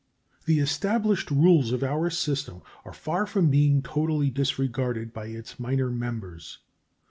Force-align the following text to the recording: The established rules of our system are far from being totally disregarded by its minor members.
The 0.47 0.57
established 0.57 1.29
rules 1.29 1.71
of 1.71 1.83
our 1.83 2.09
system 2.09 2.63
are 2.85 2.91
far 2.91 3.27
from 3.27 3.51
being 3.51 3.83
totally 3.83 4.31
disregarded 4.31 5.13
by 5.13 5.27
its 5.27 5.59
minor 5.59 5.91
members. 5.91 6.57